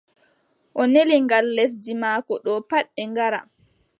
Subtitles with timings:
[0.79, 3.39] O neli ngal lesdi maako ɗo pat ɓe ngara.